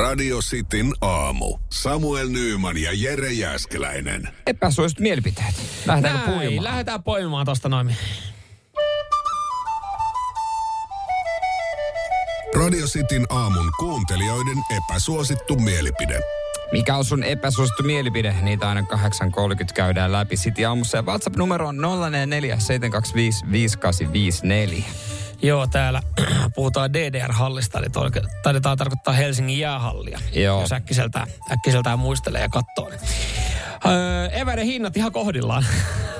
[0.00, 1.58] Radio Cityn aamu.
[1.72, 4.28] Samuel Nyyman ja Jere Jäskeläinen.
[4.46, 5.54] Epäsuositut mielipiteet.
[5.86, 6.64] Lähdetäänkö Näin, puimaan?
[6.64, 7.96] lähdetään poimimaan tosta noin.
[12.56, 16.20] Radio Cityn aamun kuuntelijoiden epäsuosittu mielipide.
[16.72, 18.34] Mikä on sun epäsuosittu mielipide?
[18.42, 18.86] Niitä aina 8.30
[19.74, 20.98] käydään läpi City aamussa.
[20.98, 21.76] Ja WhatsApp-numero on
[22.10, 22.58] 044
[25.42, 26.02] Joo, täällä
[26.54, 27.86] puhutaan DDR-hallista, eli
[28.42, 30.18] taidetaan tarkoittaa Helsingin jäähallia.
[30.32, 30.60] Joo.
[30.60, 32.88] Jos äkkiseltään, äkkiseltään muistelee ja katsoo.
[32.88, 33.00] Niin.
[33.86, 35.64] Öö, eväiden hinnat ihan kohdillaan.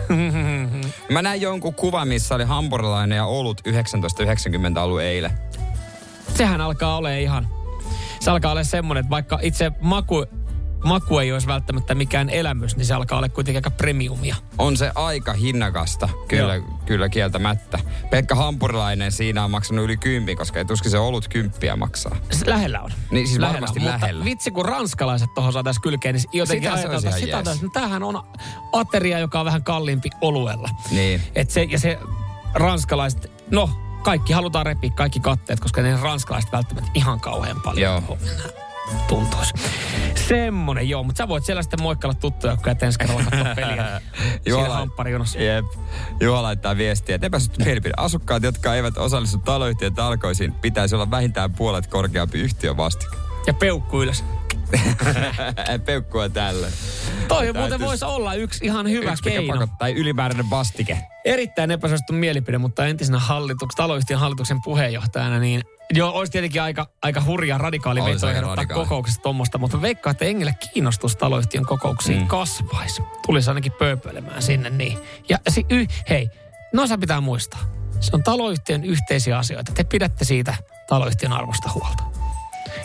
[1.12, 5.30] Mä näin jonkun kuvan, missä oli hampurilainen ja olut 1990 ollut eilen.
[6.34, 7.48] Sehän alkaa olla ihan,
[8.20, 10.26] se alkaa olla semmoinen, että vaikka itse maku,
[10.84, 14.36] maku ei olisi välttämättä mikään elämys, niin se alkaa olla kuitenkin aika premiumia.
[14.58, 16.66] On se aika hinnakasta, kyllä, Joo.
[16.86, 17.78] kyllä kieltämättä.
[18.10, 22.16] Pelkkä hampurilainen siinä on maksanut yli kympin, koska ei tuskin se olut kymppiä maksaa.
[22.32, 22.90] S- Lähellä on.
[23.10, 23.82] Niin, siis lähellä varmasti on.
[23.84, 24.24] Mutta lähellä.
[24.24, 27.62] vitsi, kun ranskalaiset tuohon saataisiin kylkeen, niin jotenkin Sitä ihan sitä, jees.
[27.62, 28.22] no, tämähän on
[28.72, 30.68] ateria, joka on vähän kalliimpi oluella.
[30.90, 31.22] Niin.
[31.34, 31.98] Et se, ja se
[32.54, 33.70] ranskalaiset, no
[34.02, 38.18] kaikki halutaan repiä kaikki katteet, koska ne ranskalaiset välttämättä ihan kauhean paljon Joo.
[39.08, 39.52] Tuntuisi.
[40.28, 44.00] Semmonen joo, mutta sä voit siellä sitten moikkailla tuttuja, kun et ensi kerralla katsoa peliä.
[44.74, 45.38] Hampparijonossa.
[45.38, 45.64] Jep.
[46.20, 47.94] Juha laittaa viestiä, että epäsuosittu mielipide.
[47.96, 53.16] Asukkaat, jotka eivät osallistu taloyhtiön talkoisiin, pitäisi olla vähintään puolet korkeampi yhtiövastike.
[53.46, 54.24] Ja peukku ylös.
[55.86, 56.68] Peukkua tälle.
[57.28, 59.52] Toi Täytyis- muuten voisi olla yksi ihan hyvä Yksi, keino.
[59.52, 60.98] pakottaa, tai ylimääräinen vastike.
[61.24, 67.22] Erittäin epäsuosittu mielipide, mutta entisenä hallituks, taloyhtiön hallituksen puheenjohtajana, niin joo, olisi tietenkin aika, aika
[67.26, 72.20] hurja radikaali se veto ehdottaa kokouksesta tuommoista, mutta mä veikkaan, että Engille kiinnostus taloyhtiön kokouksiin
[72.20, 72.26] mm.
[72.26, 73.02] kasvaisi.
[73.26, 74.98] Tulisi ainakin pööpöilemään sinne niin.
[75.28, 76.30] Ja si, y, hei,
[76.72, 77.60] noissa pitää muistaa.
[78.00, 79.72] Se on taloyhtiön yhteisiä asioita.
[79.72, 80.54] Te pidätte siitä
[80.88, 82.02] taloyhtiön arvosta huolta.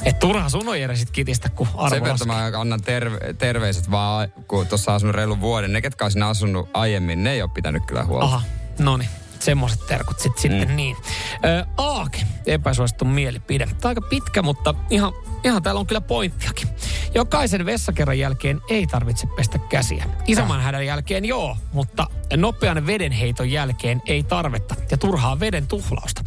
[0.06, 2.52] Et turha sun on Jere sit kitistä, kun Sen arvo verran laskee.
[2.52, 5.74] mä annan terve, terveiset vaan, kun tuossa on asunut reilun vuoden.
[5.74, 8.26] Ne, ketkä on siinä asunut aiemmin, ne ei ole pitänyt kyllä huolta.
[8.26, 8.42] Aha,
[8.80, 9.10] no niin.
[9.40, 10.98] Semmoiset terkut sit, sitten niin.
[11.46, 13.66] Ö, Aake, epäsuosittu mielipide.
[13.66, 15.14] Tämä on aika pitkä, mutta ihan,
[15.44, 16.68] ihan täällä on kyllä pointtiakin.
[17.16, 20.06] Jokaisen vessakerran jälkeen ei tarvitse pestä käsiä.
[20.28, 22.08] Isomman hädän jälkeen joo, mutta
[22.38, 26.24] nopean vedenheiton jälkeen ei tarvetta ja turhaa veden tuhlausta.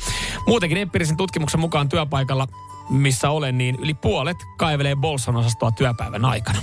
[0.46, 2.48] Muutenkin empiirisen tutkimuksen mukaan työpaikalla,
[2.90, 6.58] missä olen, niin yli puolet kaivelee Bolson osastoa työpäivän aikana.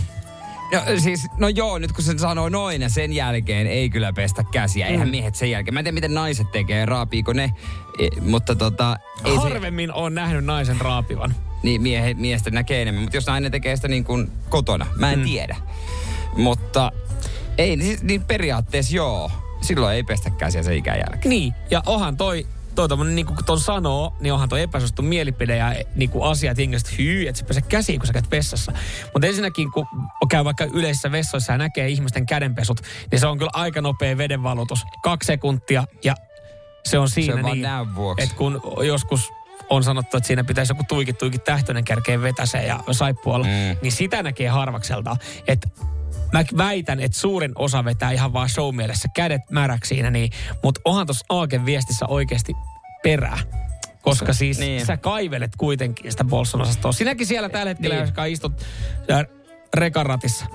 [0.73, 4.43] No, siis, no joo, nyt kun sen sanoo noin ja sen jälkeen ei kyllä pestä
[4.43, 4.87] käsiä.
[4.87, 5.73] Eihän miehet sen jälkeen.
[5.73, 7.53] Mä en tiedä, miten naiset tekee, raapiiko ne.
[7.99, 8.97] E, mutta tota...
[9.25, 11.35] Ei se, Harvemmin on nähnyt naisen raapivan.
[11.63, 13.03] niin miehe, miestä näkee enemmän.
[13.03, 15.25] Mutta jos nainen tekee sitä niin kuin kotona, mä en mm.
[15.25, 15.55] tiedä.
[16.37, 16.91] Mutta
[17.57, 19.31] ei, niin, niin periaatteessa joo.
[19.61, 21.29] Silloin ei pestä käsiä sen ikään jälkeen.
[21.29, 25.57] Niin, ja onhan toi, toi tommonen, niin kuin ton sanoo, niin onhan toi epäsuosittu mielipide
[25.57, 28.71] ja niin kuin asiat ihmiset hyy, että se pesä käsiin, kun sä käyt vessassa.
[29.13, 29.87] Mutta ensinnäkin, kun
[30.29, 32.81] käy vaikka yleisissä vessoissa ja näkee ihmisten kädenpesut,
[33.11, 34.85] niin se on kyllä aika nopea vedenvalutus.
[35.03, 36.15] Kaksi sekuntia ja
[36.85, 37.65] se on siinä Se on niin,
[38.17, 39.29] että kun joskus
[39.69, 43.77] on sanottu, että siinä pitäisi joku tuikit tuikit tähtöinen kärkeen vetäsee ja saippualla, Mm.
[43.81, 45.17] niin sitä näkee harvakselta.
[45.47, 45.67] Että
[46.33, 50.31] mä väitän, että suurin osa vetää ihan vaan show mielessä kädet märäksi siinä, niin,
[50.63, 52.53] mutta onhan tuossa Aaken viestissä oikeasti
[53.03, 53.39] perää.
[54.01, 54.85] Koska siis niin.
[54.85, 56.91] sä kaivelet kuitenkin sitä Bolson osastoa.
[56.91, 58.13] Sinäkin siellä tällä hetkellä, Niin.
[58.17, 58.53] jos istut
[59.05, 59.25] siellä
[59.73, 60.45] rekaratissa,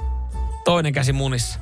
[0.65, 1.59] toinen käsi munissa,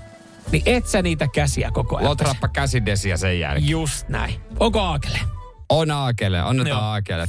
[0.53, 2.09] niin et sä niitä käsiä koko ajan.
[2.11, 3.69] Lotrappa käsidesiä sen jälkeen.
[3.69, 4.35] Just näin.
[4.61, 5.19] Onko Aakele?
[5.69, 7.29] On aakele, annetaan aakele.